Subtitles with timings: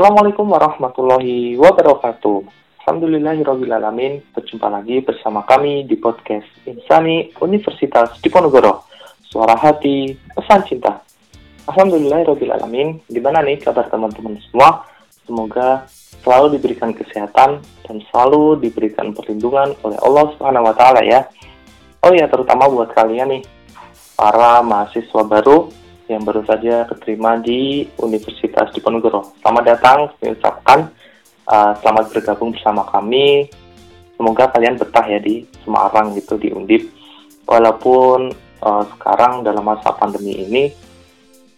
[0.00, 2.48] Assalamualaikum warahmatullahi wabarakatuh.
[2.80, 4.24] Alhamdulillahirrahmanirrahim.
[4.32, 8.88] Berjumpa lagi bersama kami di podcast Insani Universitas Diponegoro.
[9.28, 11.04] Suara hati, pesan cinta.
[11.68, 13.04] Alhamdulillahirrahmanirrahim.
[13.12, 14.88] Gimana nih kabar teman-teman semua?
[15.28, 15.84] Semoga
[16.24, 21.28] selalu diberikan kesehatan dan selalu diberikan perlindungan oleh Allah Subhanahu wa taala ya.
[22.00, 23.44] Oh ya, terutama buat kalian nih
[24.16, 25.68] para mahasiswa baru
[26.10, 29.30] yang baru saja keterima di Universitas Diponegoro.
[29.38, 30.90] Selamat datang, saya ucapkan
[31.46, 33.46] uh, selamat bergabung bersama kami.
[34.18, 36.90] Semoga kalian betah ya di Semarang gitu di Undip.
[37.46, 40.74] Walaupun uh, sekarang dalam masa pandemi ini,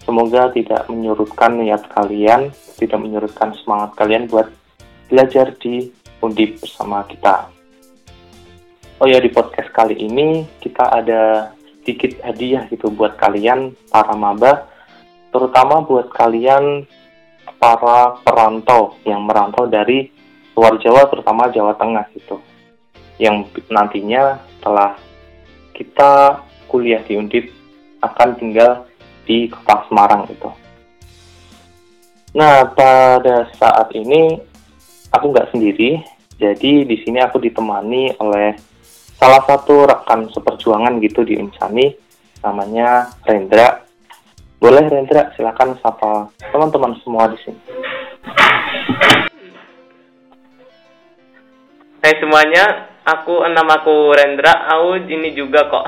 [0.04, 4.52] semoga tidak menyurutkan niat kalian, tidak menyurutkan semangat kalian buat
[5.08, 5.88] belajar di
[6.20, 7.48] Undip bersama kita.
[9.02, 11.50] Oh ya di podcast kali ini kita ada
[11.82, 14.70] sedikit hadiah gitu buat kalian para maba,
[15.34, 16.86] terutama buat kalian
[17.58, 20.14] para perantau yang merantau dari
[20.54, 22.38] luar Jawa, terutama Jawa Tengah gitu,
[23.18, 24.94] yang nantinya setelah
[25.74, 26.38] kita
[26.70, 27.50] kuliah di Undip
[27.98, 28.86] akan tinggal
[29.26, 30.54] di kota Semarang gitu.
[32.38, 34.38] Nah pada saat ini
[35.10, 35.98] aku nggak sendiri,
[36.38, 38.54] jadi di sini aku ditemani oleh
[39.22, 41.94] salah satu rekan seperjuangan gitu di Insani
[42.42, 43.86] namanya Rendra.
[44.58, 47.62] Boleh Rendra, silakan sapa teman-teman semua di sini.
[52.02, 55.86] Hai semuanya, aku nama aku Rendra, aku ini juga kok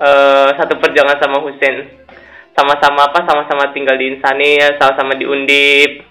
[0.00, 2.08] uh, satu perjuangan sama Husen.
[2.56, 3.20] Sama-sama apa?
[3.28, 6.08] Sama-sama tinggal di Insani sama-sama di Undip.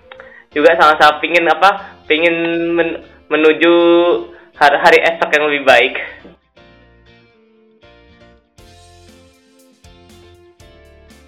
[0.54, 1.98] Juga sama-sama pingin apa?
[2.06, 2.38] Pingin
[2.70, 3.02] men
[3.34, 3.74] menuju
[4.54, 5.96] hari, hari esok yang lebih baik.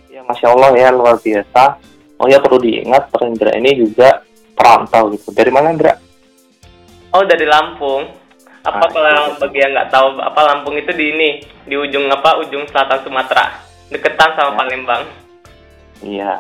[0.08, 1.77] Ya, Masya Allah ya, luar biasa.
[2.17, 4.23] Oh ya, perlu diingat, Rendra ini juga
[4.58, 5.30] perantau gitu.
[5.30, 5.94] Dari mana, Rendra?
[7.14, 8.09] Oh, dari Lampung.
[8.66, 9.39] Apa Ah, kalau yang itu.
[9.39, 11.30] bagi yang nggak tahu, apa Lampung itu di ini,
[11.64, 12.36] di ujung apa?
[12.43, 14.58] Ujung selatan Sumatera, deketan sama Ya.
[14.59, 15.04] Palembang.
[16.04, 16.33] Iya,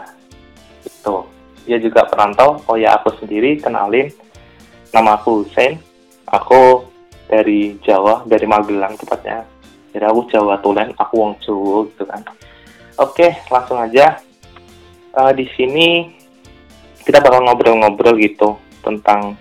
[0.83, 1.15] itu.
[1.63, 2.59] Dia juga perantau.
[2.67, 4.11] Oh ya, aku sendiri kenalin.
[4.91, 5.79] Nama aku Hussein.
[6.27, 6.83] Aku
[7.27, 9.43] dari Jawa, dari Magelang tepatnya.
[9.91, 12.23] Jadi aku Jawa Tulen, aku wong Jawa gitu kan.
[12.97, 14.17] Oke, langsung aja.
[15.13, 16.09] Eh, di sini
[17.05, 19.37] kita bakal ngobrol-ngobrol gitu tentang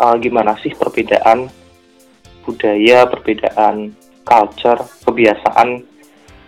[0.00, 1.52] eh, gimana sih perbedaan
[2.44, 3.92] budaya, perbedaan
[4.24, 5.84] culture, kebiasaan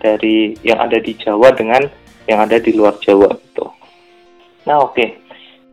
[0.00, 1.84] dari yang ada di Jawa dengan
[2.24, 3.68] yang ada di luar Jawa gitu.
[4.64, 5.06] Nah oke,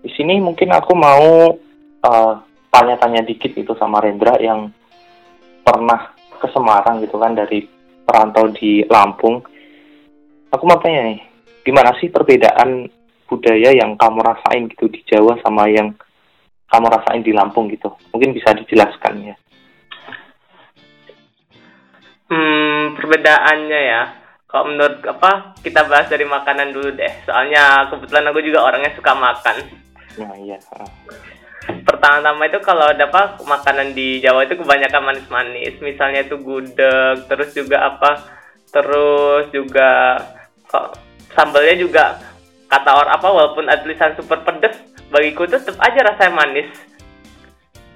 [0.04, 1.52] di sini mungkin aku mau
[2.04, 2.34] eh,
[2.72, 4.68] tanya-tanya dikit itu sama Rendra yang
[5.64, 7.64] pernah ke Semarang gitu kan dari
[8.04, 9.44] perantau di Lampung.
[10.52, 11.20] Aku mau tanya nih,
[11.64, 12.92] gimana sih perbedaan
[13.32, 15.96] budaya yang kamu rasain gitu di Jawa sama yang
[16.68, 17.88] kamu rasain di Lampung gitu?
[18.12, 19.36] Mungkin bisa dijelaskan ya.
[22.28, 24.04] Hmm, perbedaannya ya.
[24.52, 27.24] Kalau menurut apa, kita bahas dari makanan dulu deh.
[27.24, 29.56] Soalnya kebetulan aku juga orangnya suka makan.
[30.20, 30.60] Nah iya.
[31.88, 35.80] Pertama-tama itu kalau ada apa makanan di Jawa itu kebanyakan manis-manis.
[35.80, 38.12] Misalnya itu gudeg, terus juga apa?
[38.72, 40.20] Terus juga
[40.72, 40.96] kok
[41.36, 42.06] sambalnya juga
[42.72, 43.84] kata orang apa walaupun ada
[44.16, 44.80] super pedes,
[45.12, 46.70] bagiku tuh tetap aja rasanya manis.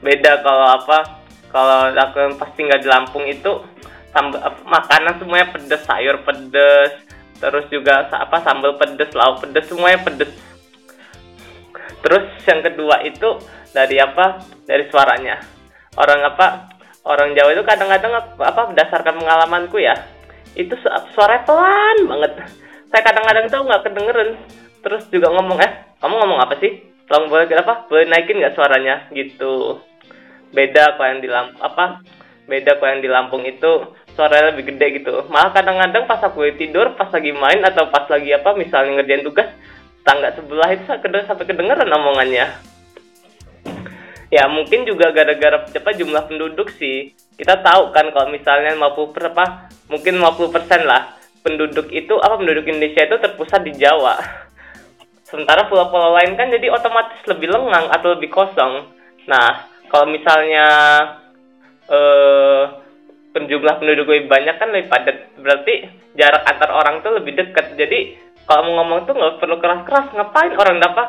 [0.03, 1.23] Beda kalau apa?
[1.55, 3.63] Kalau aku yang pas tinggal di Lampung itu
[4.11, 6.91] sambal makanan semuanya pedes, sayur pedes,
[7.39, 10.31] terus juga apa sambal pedes, lauk pedes, semuanya pedes.
[12.03, 13.39] Terus yang kedua itu
[13.71, 14.43] dari apa?
[14.67, 15.39] Dari suaranya.
[15.95, 16.75] Orang apa?
[17.07, 19.93] Orang Jawa itu kadang-kadang apa berdasarkan pengalamanku ya,
[20.53, 22.31] itu su- suaranya pelan banget.
[22.93, 24.29] Saya kadang-kadang tuh nggak kedengeran.
[24.85, 26.85] Terus juga ngomong eh, kamu ngomong apa sih?
[27.09, 27.89] Tolong boleh apa?
[27.89, 29.09] Boleh naikin nggak suaranya?
[29.09, 29.81] Gitu.
[30.53, 31.85] Beda kalau yang di Lampung apa?
[32.45, 33.71] Beda kalau yang di Lampung itu
[34.15, 35.27] suaranya lebih gede gitu.
[35.27, 39.49] Malah kadang-kadang pas aku tidur, pas lagi main atau pas lagi apa misalnya ngerjain tugas,
[40.07, 42.47] tangga sebelah itu sampai kedengeran omongannya.
[44.33, 47.13] Ya mungkin juga gara-gara apa jumlah penduduk sih.
[47.35, 49.45] Kita tahu kan kalau misalnya 50 per apa
[49.89, 51.15] mungkin 50% lah
[51.45, 54.17] penduduk itu apa penduduk Indonesia itu terpusat di Jawa.
[55.25, 58.89] Sementara pulau-pulau lain kan jadi otomatis lebih lengang atau lebih kosong.
[59.29, 60.67] Nah, kalau misalnya
[61.85, 62.63] eh
[63.35, 65.17] penjumlah penduduk lebih banyak kan lebih padat.
[65.37, 65.73] Berarti
[66.17, 67.77] jarak antar orang tuh lebih dekat.
[67.77, 68.17] Jadi
[68.47, 70.15] kalau mau ngomong tuh nggak perlu keras-keras.
[70.15, 71.07] Ngapain orang dapat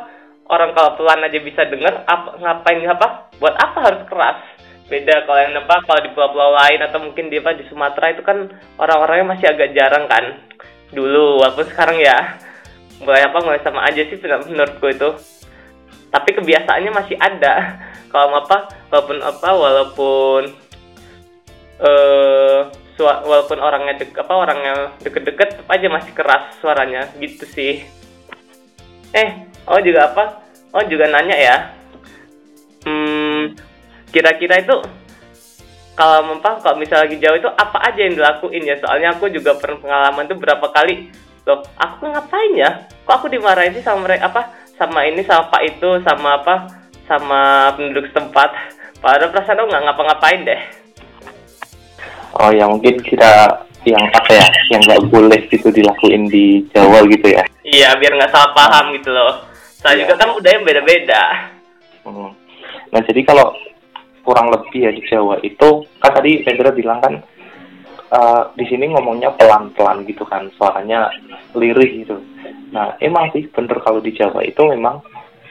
[0.50, 4.38] orang kalau pelan aja bisa denger apa ngapain apa buat apa harus keras
[4.86, 8.22] beda kalau yang apa kalau di pulau-pulau lain atau mungkin di apa di Sumatera itu
[8.22, 8.46] kan
[8.78, 10.24] orang-orangnya masih agak jarang kan.
[10.94, 12.38] Dulu walaupun sekarang ya
[13.02, 15.10] mulai apa mulai sama aja sih menurutku itu.
[16.14, 17.54] Tapi kebiasaannya masih ada.
[18.14, 20.42] Kalau apa walaupun apa walaupun
[21.76, 22.60] eh
[22.96, 24.74] uh, walaupun orangnya dek apa orangnya
[25.04, 27.10] deket-deket aja masih keras suaranya.
[27.18, 27.82] Gitu sih.
[29.10, 30.46] Eh oh juga apa?
[30.70, 31.75] Oh juga nanya ya
[34.16, 34.80] kira-kira itu
[35.96, 38.76] kalau apa kalau misalnya lagi jauh itu apa aja yang dilakuin ya?
[38.80, 41.08] Soalnya aku juga pernah pengalaman tuh berapa kali
[41.44, 42.70] loh aku ngapain ya?
[43.04, 44.42] Kok aku dimarahin sih sama mereka apa
[44.76, 46.54] sama ini sama pak itu sama apa
[47.08, 47.40] sama
[47.76, 48.52] penduduk setempat?
[49.00, 50.60] Padahal perasaan aku nggak ngapa-ngapain deh.
[52.36, 54.46] Oh ya mungkin kita yang apa ya
[54.76, 57.44] yang nggak boleh gitu dilakuin di Jawa gitu ya?
[57.64, 59.48] Iya biar nggak salah paham gitu loh.
[59.80, 60.04] Saya ya.
[60.04, 61.22] juga kan udah yang beda-beda.
[62.06, 62.30] Hmm.
[62.94, 63.50] nah jadi kalau
[64.26, 67.14] kurang lebih ya di Jawa itu kan tadi Fedra bilang kan
[68.11, 71.06] uh, di sini ngomongnya pelan-pelan gitu kan suaranya
[71.55, 72.19] lirih gitu
[72.75, 74.99] nah emang sih bener kalau di Jawa itu memang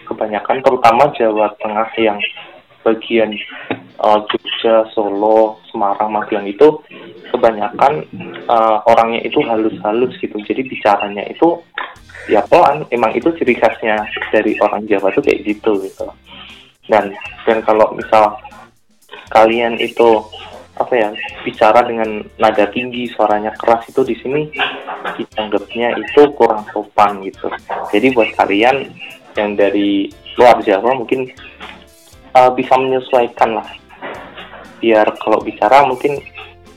[0.06, 2.20] kebanyakan terutama Jawa Tengah yang
[2.86, 3.34] bagian
[3.98, 6.78] uh, Jogja, Solo, Semarang, Magelang itu
[7.34, 8.06] kebanyakan
[8.46, 10.38] uh, orangnya itu halus-halus gitu.
[10.46, 11.58] Jadi bicaranya itu
[12.30, 12.86] ya pelan.
[12.94, 13.98] Emang itu ciri khasnya
[14.30, 16.06] dari orang Jawa tuh kayak gitu gitu.
[16.86, 17.10] Dan
[17.50, 18.38] dan kalau misal
[19.32, 20.24] kalian itu
[20.76, 21.10] apa ya
[21.48, 24.52] bicara dengan nada tinggi suaranya keras itu di sini
[25.16, 27.48] dianggapnya itu kurang sopan gitu.
[27.96, 28.92] Jadi buat kalian
[29.40, 31.32] yang dari luar Jawa mungkin
[32.36, 33.68] uh, bisa menyesuaikan lah.
[34.84, 36.20] Biar kalau bicara mungkin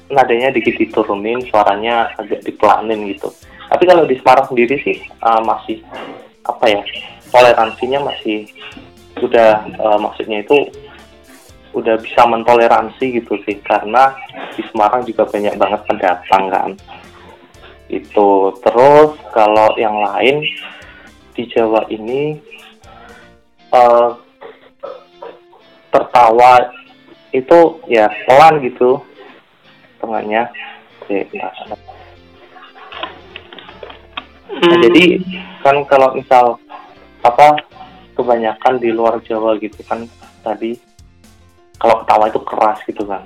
[0.09, 3.35] nadanya dikit diturunin suaranya agak dipelanin gitu.
[3.69, 4.97] Tapi kalau di Semarang sendiri sih
[5.27, 5.83] uh, masih
[6.47, 6.81] apa ya
[7.29, 8.49] toleransinya masih
[9.21, 10.56] sudah uh, maksudnya itu
[11.79, 14.11] udah bisa mentoleransi gitu sih karena
[14.59, 16.71] di Semarang juga banyak banget pendatang kan.
[17.87, 20.43] Itu terus kalau yang lain
[21.39, 22.37] di Jawa ini
[23.71, 24.19] uh,
[25.95, 26.69] tertawa
[27.31, 28.99] itu ya pelan gitu
[30.03, 30.51] tengahnya.
[34.59, 35.05] Nah, jadi
[35.65, 36.61] kan kalau misal
[37.25, 37.57] apa
[38.13, 40.05] kebanyakan di luar Jawa gitu kan
[40.45, 40.88] tadi
[41.79, 43.23] kalau ketawa itu keras gitu kan.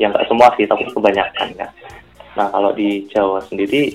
[0.00, 1.68] Ya nggak semua sih tapi kebanyakan ya.
[2.38, 3.92] Nah kalau di Jawa sendiri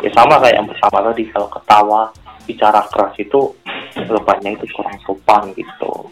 [0.00, 2.02] ya sama kayak yang pertama tadi kalau ketawa
[2.46, 3.40] bicara keras itu
[3.96, 6.10] lepannya itu kurang sopan gitu.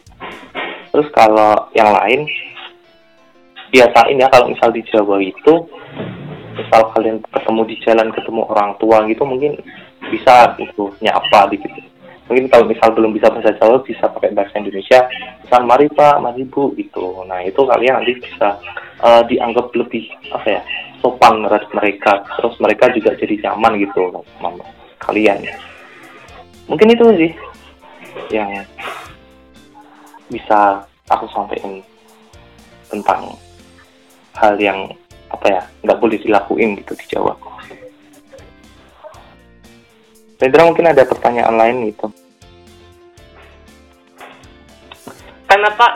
[0.90, 2.26] Terus kalau yang lain
[3.70, 5.54] biasain ya kalau misal di Jawa itu
[6.54, 9.58] misal kalian ketemu di jalan ketemu orang tua gitu mungkin
[10.10, 11.66] bisa gitu nyapa gitu
[12.24, 15.04] mungkin kalau misal belum bisa bahasa Jawa bisa pakai bahasa Indonesia.
[15.44, 18.56] Misal mari pak mari bu itu nah itu kalian nanti bisa
[19.04, 20.62] uh, dianggap lebih apa ya
[21.04, 22.12] sopan terhadap mereka.
[22.40, 24.00] Terus mereka juga jadi nyaman gitu
[24.40, 24.64] sama
[25.04, 25.44] kalian.
[26.64, 27.32] Mungkin itu sih
[28.32, 28.48] yang
[30.32, 30.80] bisa
[31.12, 31.84] aku sampaikan
[32.88, 33.36] tentang
[34.34, 34.88] hal yang
[35.28, 37.34] apa ya nggak boleh dilakuin gitu di Jawa.
[40.44, 42.12] Pedro mungkin ada pertanyaan lain gitu.
[45.48, 45.92] Karena Pak,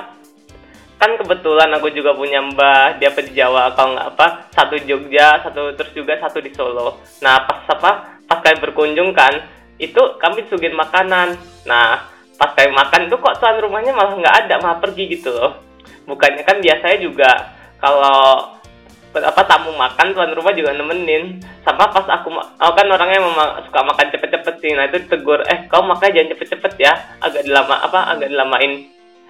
[0.96, 5.76] kan kebetulan aku juga punya mbah dia di Jawa kalau nggak apa satu Jogja satu
[5.76, 6.96] terus juga satu di Solo.
[7.20, 9.36] Nah pas apa pas kalian berkunjung kan
[9.76, 11.36] itu kami sugin makanan.
[11.68, 12.08] Nah
[12.40, 15.60] pas kalian makan itu kok tuan rumahnya malah nggak ada malah pergi gitu loh.
[16.08, 17.30] Bukannya kan biasanya juga
[17.84, 18.56] kalau
[19.16, 21.40] apa tamu makan tuan rumah juga nemenin.
[21.64, 24.72] Sama pas aku aku kan orangnya memang suka makan cepet-cepet sih.
[24.76, 26.92] Nah itu tegur eh kau makan jangan cepet-cepet ya.
[27.24, 28.88] Agak dilama apa agak dilamain.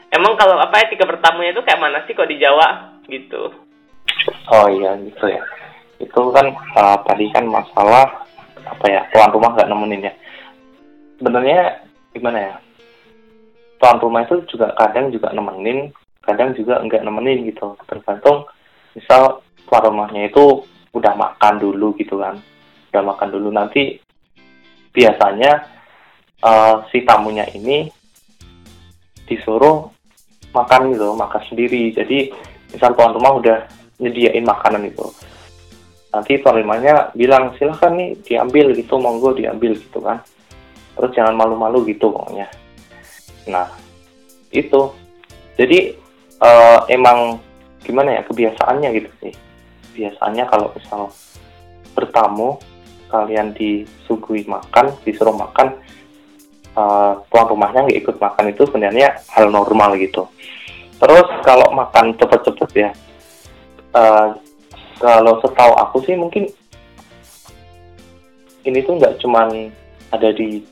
[0.08, 2.96] Emang kalau apa etika bertamunya itu kayak mana sih kok di Jawa?
[3.06, 3.42] Gitu.
[4.50, 5.42] Oh iya gitu ya.
[6.00, 8.26] Itu kan uh, tadi kan masalah
[8.64, 10.14] apa ya tuan rumah nggak nemenin ya.
[11.20, 11.60] Sebenarnya
[12.16, 12.54] gimana ya?
[13.78, 15.94] Tuan rumah itu juga kadang juga nemenin
[16.24, 17.72] kadang juga enggak nemenin gitu.
[17.88, 18.44] Tergantung
[18.92, 20.64] misal tuan rumahnya itu
[20.96, 22.40] udah makan dulu gitu kan.
[22.90, 23.48] Udah makan dulu.
[23.52, 24.00] Nanti
[24.90, 25.68] biasanya
[26.42, 27.92] uh, si tamunya ini
[29.28, 29.92] disuruh
[30.56, 31.92] makan gitu makan sendiri.
[31.92, 32.32] Jadi
[32.72, 33.58] misal tuan rumah udah
[34.00, 35.04] nyediain makanan itu.
[36.08, 36.64] Nanti tuan
[37.12, 40.24] bilang silahkan nih diambil gitu monggo diambil gitu kan.
[40.96, 42.48] Terus jangan malu-malu gitu pokoknya.
[43.52, 43.68] Nah
[44.50, 44.88] itu.
[45.58, 45.90] Jadi
[46.38, 47.36] uh, emang
[47.82, 49.34] gimana ya kebiasaannya gitu sih
[49.98, 51.10] biasanya kalau misal
[51.98, 52.62] bertamu
[53.10, 55.74] kalian disuguhi makan disuruh makan
[56.78, 60.30] uh, tuan rumahnya nggak ikut makan itu sebenarnya hal normal gitu.
[60.98, 62.90] Terus kalau makan cepet-cepet ya
[63.98, 64.38] uh,
[64.98, 66.46] kalau setahu aku sih mungkin
[68.66, 69.72] ini tuh nggak cuman
[70.14, 70.62] ada di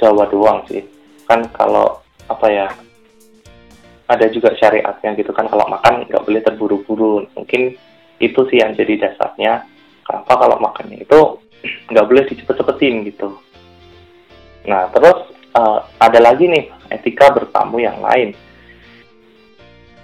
[0.00, 0.84] Jawa doang sih.
[1.28, 2.68] Kan kalau apa ya
[4.04, 7.24] ada juga syariatnya gitu kan kalau makan nggak boleh terburu-buru.
[7.34, 7.74] Mungkin
[8.22, 9.66] itu sih yang jadi dasarnya
[10.06, 11.20] kenapa kalau makannya itu
[11.90, 13.38] nggak boleh dicepet-cepetin gitu.
[14.68, 18.36] Nah terus uh, ada lagi nih etika bertamu yang lain.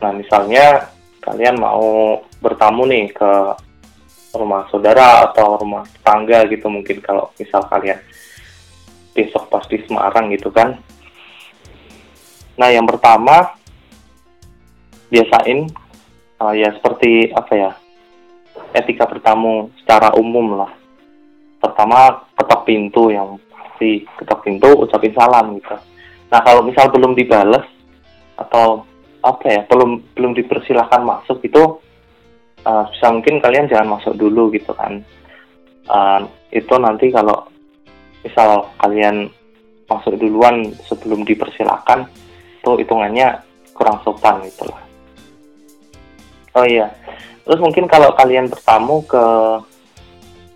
[0.01, 0.91] Nah misalnya
[1.21, 3.33] kalian mau bertamu nih ke
[4.33, 7.99] rumah saudara atau rumah tetangga gitu mungkin kalau misal kalian
[9.13, 10.79] besok pas di Semarang gitu kan.
[12.57, 13.53] Nah yang pertama
[15.11, 15.67] biasain
[16.39, 17.71] uh, ya seperti apa ya
[18.75, 20.73] etika bertamu secara umum lah.
[21.61, 25.77] Pertama ketok pintu yang pasti ketok pintu ucapin salam gitu.
[26.31, 27.65] Nah kalau misal belum dibales
[28.39, 28.85] atau
[29.21, 31.81] apa ya belum belum dipersilahkan masuk itu
[32.65, 35.05] uh, bisa mungkin kalian jangan masuk dulu gitu kan.
[35.91, 36.25] Uh,
[36.55, 37.49] itu nanti kalau
[38.23, 39.29] misal kalian
[39.91, 42.07] masuk duluan sebelum dipersilahkan
[42.61, 43.43] itu hitungannya
[43.75, 44.81] kurang sopan gitu lah.
[46.55, 46.91] Oh iya.
[47.51, 49.25] Terus mungkin kalau kalian bertamu ke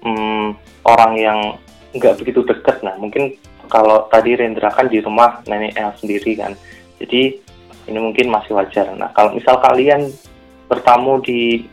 [0.07, 0.55] hmm,
[0.87, 1.39] orang yang
[1.91, 3.35] nggak begitu dekat, nah mungkin
[3.67, 6.55] kalau tadi Rendra kan di rumah neneknya sendiri kan,
[7.03, 7.35] jadi
[7.91, 8.95] ini mungkin masih wajar.
[8.95, 10.07] Nah kalau misal kalian
[10.71, 11.67] bertamu di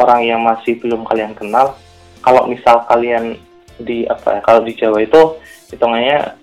[0.00, 1.76] orang yang masih belum kalian kenal,
[2.24, 3.36] kalau misal kalian
[3.76, 5.36] di apa ya, kalau di Jawa itu
[5.76, 6.40] hitungannya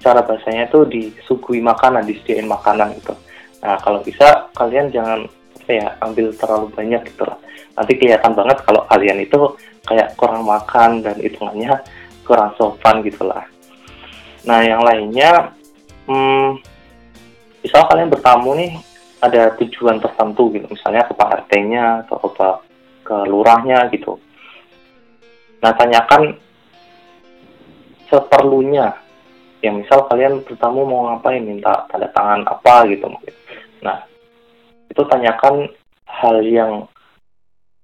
[0.00, 3.12] cara bahasanya itu disuguhi makanan, disediain makanan gitu.
[3.60, 5.28] Nah kalau bisa kalian jangan
[5.68, 7.38] ya ambil terlalu banyak gitu lah.
[7.78, 9.40] Nanti kelihatan banget kalau kalian itu
[9.86, 11.82] kayak kurang makan dan hitungannya
[12.26, 13.42] kurang sopan gitu lah.
[14.46, 15.54] Nah yang lainnya
[16.06, 16.58] hmm,
[17.62, 18.72] misal kalian bertamu nih
[19.22, 20.66] ada tujuan tertentu gitu.
[20.66, 22.48] Misalnya ke Pak RT-nya atau ke
[23.02, 24.18] ke lurahnya gitu.
[25.62, 26.34] Nah tanyakan
[28.10, 28.98] seperlunya.
[29.62, 31.38] Ya misal kalian bertamu mau ngapain?
[31.38, 33.34] Minta tanda tangan apa gitu mungkin.
[33.78, 34.11] Nah
[34.92, 35.72] itu tanyakan
[36.04, 36.84] hal yang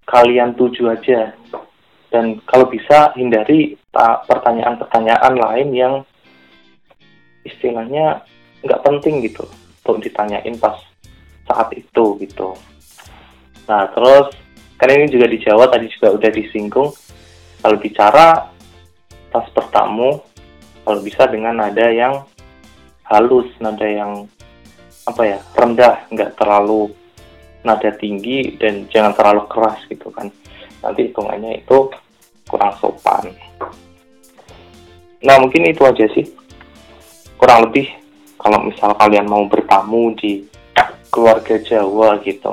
[0.05, 1.33] kalian tuju aja
[2.13, 3.77] dan kalau bisa hindari
[4.29, 5.95] pertanyaan-pertanyaan lain yang
[7.45, 8.25] istilahnya
[8.61, 9.45] nggak penting gitu
[9.85, 10.77] untuk ditanyain pas
[11.49, 12.53] saat itu gitu.
[13.69, 14.33] Nah terus
[14.77, 16.93] kan ini juga di Jawa tadi juga udah disinggung
[17.65, 18.53] kalau bicara
[19.33, 20.21] pas bertamu
[20.85, 22.25] kalau bisa dengan nada yang
[23.09, 24.25] halus, nada yang
[25.09, 26.93] apa ya rendah, nggak terlalu
[27.65, 30.29] nada tinggi dan jangan terlalu keras gitu kan.
[30.85, 31.89] Nanti hitungannya itu
[32.45, 33.33] kurang sopan.
[35.25, 36.29] Nah mungkin itu aja sih.
[37.41, 37.89] Kurang lebih
[38.37, 40.45] kalau misal kalian mau bertamu di
[41.09, 42.53] keluarga Jawa gitu.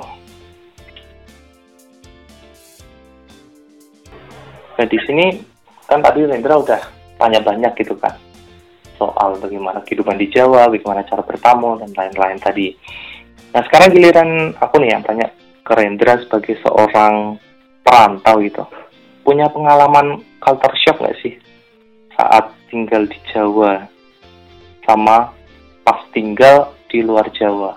[4.75, 5.25] Nah di sini
[5.85, 6.81] kan tadi Rendra udah
[7.21, 8.24] tanya banyak gitu kan
[8.95, 12.75] soal bagaimana kehidupan di Jawa, bagaimana cara bertamu dan lain-lain tadi.
[13.51, 15.27] Nah sekarang giliran aku nih yang tanya
[15.63, 17.39] ke Rendra sebagai seorang
[17.81, 18.63] perantau gitu.
[19.25, 21.33] Punya pengalaman culture shock nggak sih
[22.15, 23.83] saat tinggal di Jawa
[24.85, 25.33] sama
[25.83, 27.75] pas tinggal di luar Jawa?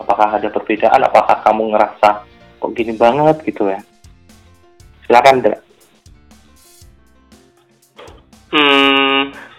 [0.00, 1.00] Apakah ada perbedaan?
[1.04, 2.24] Apakah kamu ngerasa
[2.60, 3.80] kok gini banget gitu ya?
[5.04, 5.58] Silakan, Dra.
[8.50, 9.09] Hmm,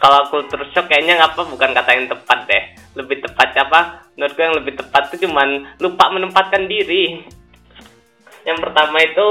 [0.01, 2.63] kalau culture shock kayaknya ngapa bukan kata yang tepat deh.
[2.97, 3.81] Lebih tepatnya apa?
[4.17, 7.23] menurut gue yang lebih tepat itu cuman lupa menempatkan diri.
[8.43, 9.29] Yang pertama itu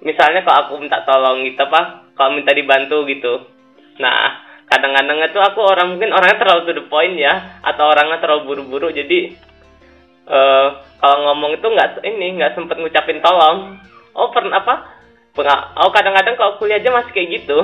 [0.00, 3.44] misalnya kalau aku minta tolong gitu apa kalau minta dibantu gitu.
[3.98, 8.42] Nah kadang-kadang itu aku orang mungkin orangnya terlalu to the point ya atau orangnya terlalu
[8.46, 8.88] buru-buru.
[8.94, 9.36] Jadi
[10.30, 13.78] uh, kalau ngomong itu nggak ini nggak sempet ngucapin tolong.
[14.16, 14.74] Oh pernah apa?
[15.82, 17.58] Oh kadang-kadang kalau kuliah aja masih kayak gitu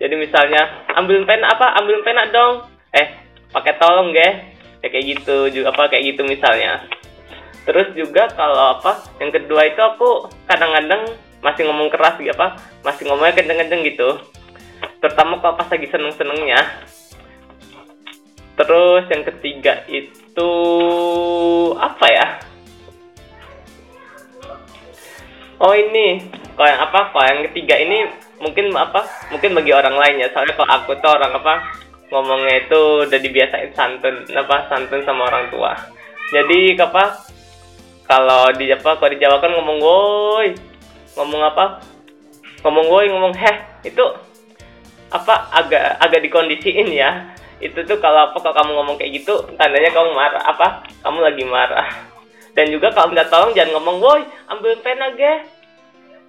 [0.00, 1.76] jadi misalnya ambil pena apa?
[1.76, 2.64] Ambil pena dong.
[2.96, 3.20] Eh
[3.52, 6.88] pakai tolong gak ya kayak gitu juga apa kayak gitu misalnya.
[7.68, 11.04] Terus juga kalau apa yang kedua itu aku kadang-kadang
[11.44, 14.08] masih ngomong keras gitu apa masih ngomongnya kenceng-kenceng gitu.
[15.04, 16.60] Terutama kalau pas lagi seneng-senengnya
[18.56, 20.52] terus yang ketiga itu
[21.76, 22.26] apa ya?
[25.60, 26.24] Oh ini.
[26.56, 27.00] Kalau yang apa?
[27.12, 28.08] Kalau yang ketiga ini
[28.40, 30.28] mungkin apa mungkin bagi orang lain ya.
[30.32, 31.54] Soalnya kalau aku tuh orang apa
[32.10, 35.76] ngomongnya itu udah dibiasain santun apa santun sama orang tua.
[36.34, 37.22] Jadi apa
[38.08, 40.48] kalau di apa kalau di Jawa kan ngomong woi
[41.14, 41.64] ngomong apa
[42.66, 43.56] ngomong woi ngomong heh
[43.86, 44.02] itu
[45.14, 47.30] apa agak agak dikondisiin ya.
[47.60, 51.44] Itu tuh kalau apa kalau kamu ngomong kayak gitu tandanya kamu marah apa kamu lagi
[51.46, 51.88] marah.
[52.50, 55.59] Dan juga kalau nggak tolong jangan ngomong woi ambil pena ge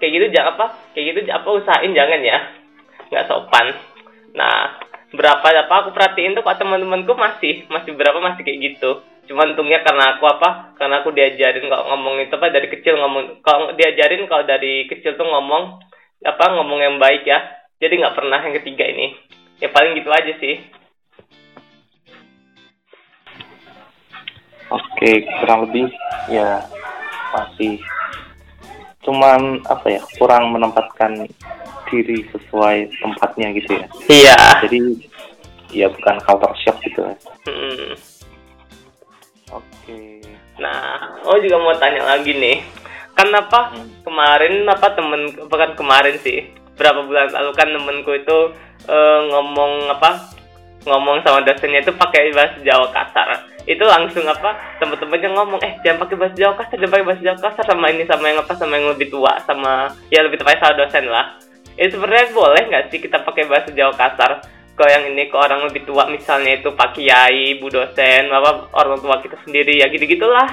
[0.01, 0.65] kayak gitu jangan apa
[0.98, 2.38] kayak gitu apa usahain jangan ya.
[3.13, 3.67] Nggak sopan.
[4.34, 4.81] Nah
[5.13, 9.05] berapa apa aku perhatiin tuh kok teman-temanku masih masih berapa masih kayak gitu.
[9.29, 13.46] Cuman untungnya karena aku apa karena aku diajarin kalau ngomong itu apa dari kecil ngomong
[13.46, 15.77] kalau diajarin kalau dari kecil tuh ngomong
[16.25, 17.38] apa ngomong yang baik ya.
[17.77, 19.13] Jadi nggak pernah yang ketiga ini.
[19.62, 20.65] Ya paling gitu aja sih.
[24.72, 25.91] Oke kurang lebih
[26.31, 26.63] ya
[27.36, 27.77] masih
[29.01, 31.25] cuman apa ya kurang menempatkan
[31.89, 33.88] diri sesuai tempatnya gitu ya.
[34.08, 34.39] Iya.
[34.65, 34.79] Jadi
[35.72, 37.15] ya bukan culture shock gitu ya
[37.48, 37.91] hmm.
[39.55, 40.00] oke.
[40.60, 42.60] Nah oh juga mau tanya lagi nih.
[43.15, 43.88] Kan apa Hmm.
[44.08, 46.48] kemarin apa temen bukan kemarin sih
[46.79, 48.38] berapa bulan lalu kan temenku itu
[48.89, 50.31] eh, ngomong apa
[50.88, 56.06] ngomong sama dosennya itu pakai bahasa Jawa kasar itu langsung apa temen-temennya ngomong eh jangan
[56.06, 58.74] pakai bahasa Jawa kasar jangan pakai bahasa Jawa kasar sama ini sama yang apa sama
[58.77, 59.74] yang lebih tua sama
[60.10, 61.25] ya lebih tepatnya sama dosen lah
[61.77, 64.32] itu sebenarnya boleh nggak sih kita pakai bahasa Jawa kasar
[64.72, 68.98] ke yang ini ke orang lebih tua misalnya itu Pak Kiai, Bu dosen, apa orang
[69.03, 70.48] tua kita sendiri ya gitu gitulah.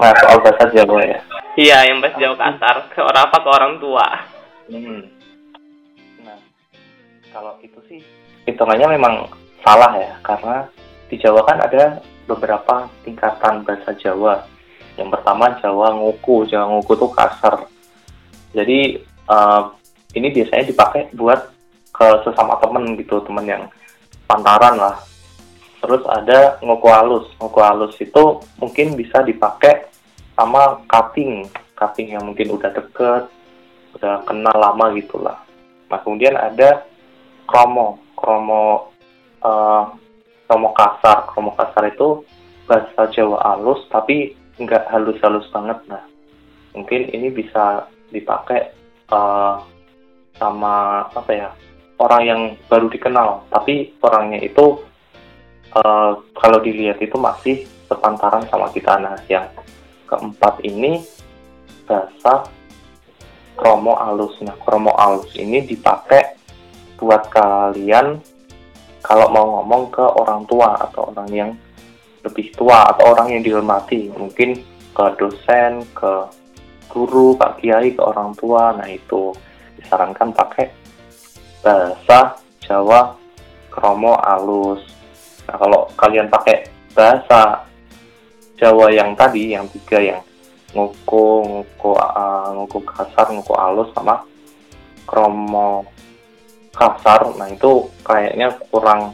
[0.00, 1.20] nah soal bahasa Jawa ya
[1.58, 4.06] Iya, yang bahasa Jawa kasar ke orang apa ke orang tua.
[4.70, 5.10] Hmm.
[6.22, 6.38] Nah,
[7.34, 7.98] kalau itu sih
[8.46, 9.26] hitungannya memang
[9.68, 10.64] salah ya, karena
[11.12, 14.48] di Jawa kan ada beberapa tingkatan bahasa Jawa.
[14.96, 17.68] Yang pertama Jawa nguku, Jawa nguku tuh kasar.
[18.56, 19.62] Jadi eh,
[20.16, 21.52] ini biasanya dipakai buat
[21.92, 23.68] ke sesama temen gitu, temen yang
[24.24, 24.96] pantaran lah.
[25.84, 29.84] Terus ada nguku halus, nguku halus itu mungkin bisa dipakai
[30.32, 31.44] sama cutting,
[31.76, 33.28] cutting yang mungkin udah deket,
[34.00, 35.36] udah kenal lama gitulah.
[35.92, 36.88] Nah kemudian ada
[37.44, 38.96] kromo, kromo,
[39.40, 42.24] kromo kasar, kromo kasar itu
[42.68, 45.78] bahasa Jawa halus tapi nggak halus-halus banget.
[45.88, 46.02] Nah
[46.74, 48.72] mungkin ini bisa dipakai
[49.08, 49.54] eh,
[50.38, 51.48] sama apa ya
[51.98, 52.40] orang yang
[52.70, 54.82] baru dikenal, tapi orangnya itu
[55.74, 58.98] eh, kalau dilihat itu masih sepantaran sama kita.
[59.00, 59.48] Nah yang
[60.08, 61.04] keempat ini
[61.84, 62.48] bahasa
[63.58, 64.38] kromo alus.
[64.40, 66.38] Nah, kromo alus ini dipakai
[66.96, 68.22] buat kalian
[69.02, 71.50] kalau mau ngomong ke orang tua atau orang yang
[72.26, 74.10] lebih tua atau orang yang dihormati.
[74.10, 74.58] Mungkin
[74.92, 76.26] ke dosen, ke
[76.90, 78.74] guru, pak kiai, ke orang tua.
[78.74, 79.30] Nah, itu
[79.78, 80.66] disarankan pakai
[81.62, 83.16] bahasa Jawa
[83.70, 84.82] kromo alus.
[85.46, 87.64] Nah, kalau kalian pakai bahasa
[88.58, 90.20] Jawa yang tadi, yang tiga yang
[90.74, 94.20] nguku, nguku, uh, nguku kasar, nguku halus sama
[95.08, 95.86] kromo
[96.78, 97.34] kasar.
[97.34, 99.12] Nah itu kayaknya kurang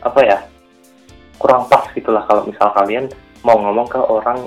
[0.00, 0.38] apa ya,
[1.36, 3.10] kurang pas gitulah kalau misal kalian
[3.42, 4.46] mau ngomong ke orang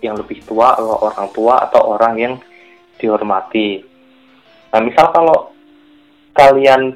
[0.00, 2.34] yang lebih tua, atau orang tua atau orang yang
[3.02, 3.82] dihormati.
[4.70, 5.50] Nah misal kalau
[6.36, 6.94] kalian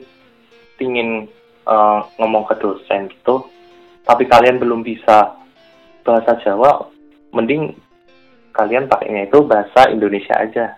[0.78, 1.26] ingin
[1.66, 3.48] uh, ngomong ke dosen gitu,
[4.07, 5.35] tapi kalian belum bisa
[6.07, 6.87] bahasa Jawa,
[7.35, 7.74] mending
[8.52, 10.74] kalian pakainya itu bahasa Indonesia aja.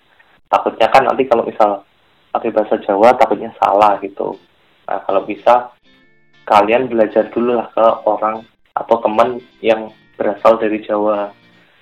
[0.50, 1.86] Takutnya kan nanti kalau misal
[2.30, 4.38] pakai bahasa Jawa takutnya salah gitu.
[4.86, 5.74] Nah kalau bisa
[6.46, 8.42] kalian belajar dulu lah ke orang
[8.74, 11.30] atau teman yang berasal dari Jawa.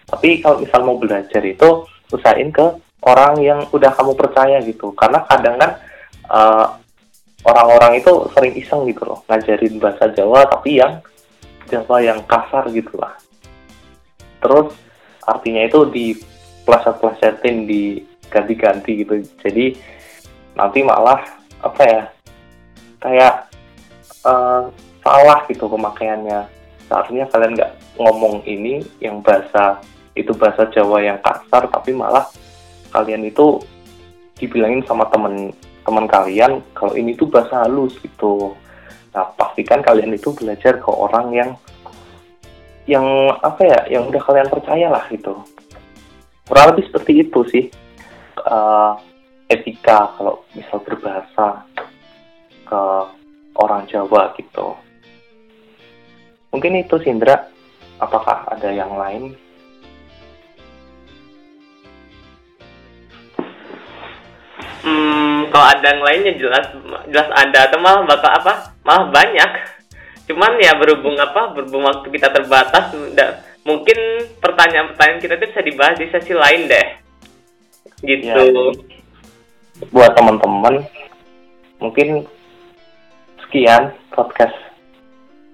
[0.08, 2.66] Tapi kalau misal mau belajar itu usahain ke
[3.04, 4.92] orang yang udah kamu percaya gitu.
[4.96, 5.70] Karena kadang kan
[6.32, 6.66] uh,
[7.46, 10.98] orang-orang itu sering iseng gitu loh ngajarin bahasa Jawa tapi yang
[11.68, 13.14] Jawa yang kasar gitu lah
[14.42, 14.74] terus
[15.22, 16.06] artinya itu di
[16.66, 19.76] pleset-plesetin diganti-ganti gitu jadi
[20.58, 21.22] nanti malah
[21.62, 22.02] apa ya
[22.98, 23.34] kayak
[24.26, 24.66] uh,
[25.06, 26.50] salah gitu pemakaiannya.
[26.90, 29.78] Seharusnya kalian nggak ngomong ini yang bahasa
[30.18, 32.26] itu bahasa Jawa yang kasar tapi malah
[32.90, 33.62] kalian itu
[34.42, 35.54] dibilangin sama temen
[35.86, 38.52] teman kalian kalau ini tuh bahasa halus gitu.
[39.14, 41.50] Nah pastikan kalian itu belajar ke orang yang
[42.88, 43.06] yang
[43.44, 45.38] apa ya yang udah kalian percaya lah gitu.
[46.48, 47.64] Kurang lebih seperti itu sih.
[48.48, 48.96] Uh,
[49.48, 51.64] etika kalau misal berbahasa
[52.68, 52.82] ke
[53.56, 54.76] orang Jawa gitu
[56.52, 57.48] mungkin itu Sindra
[57.98, 59.34] apakah ada yang lain
[64.78, 66.70] Hmm, kalau ada yang lainnya jelas
[67.10, 68.72] jelas ada atau malah bakal apa?
[68.86, 69.50] Malah banyak.
[70.30, 71.50] Cuman ya berhubung apa?
[71.50, 72.94] Berhubung waktu kita terbatas,
[73.66, 73.98] mungkin
[74.38, 76.88] pertanyaan-pertanyaan kita itu bisa dibahas di sesi lain deh.
[78.06, 78.32] Gitu.
[78.32, 78.97] Ya.
[79.94, 80.82] Buat teman-teman
[81.78, 82.26] mungkin
[83.46, 84.54] sekian podcast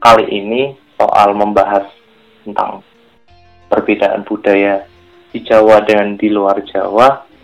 [0.01, 1.85] kali ini soal membahas
[2.45, 2.81] tentang
[3.69, 4.85] perbedaan budaya
[5.33, 7.35] di Jawa dengan di luar Jawa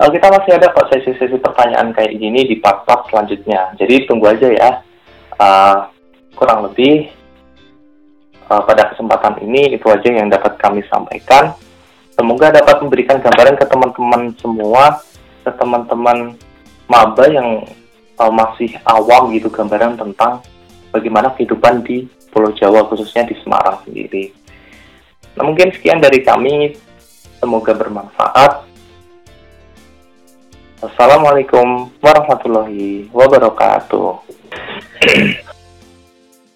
[0.00, 3.74] uh, kita masih ada kok sesi-sesi pertanyaan kayak gini di part-part selanjutnya.
[3.78, 4.70] Jadi tunggu aja ya.
[5.34, 5.90] Uh,
[6.34, 7.10] kurang lebih
[8.50, 11.54] uh, pada kesempatan ini itu aja yang dapat kami sampaikan.
[12.14, 15.02] Semoga dapat memberikan gambaran ke teman-teman semua,
[15.44, 16.32] ke teman-teman
[16.88, 17.68] maba yang
[18.16, 20.40] uh, masih awam gitu gambaran tentang
[20.88, 24.32] bagaimana kehidupan di Pulau Jawa khususnya di Semarang sendiri.
[25.36, 26.74] Nah mungkin sekian dari kami,
[27.38, 28.66] semoga bermanfaat.
[30.82, 34.24] Assalamualaikum warahmatullahi wabarakatuh.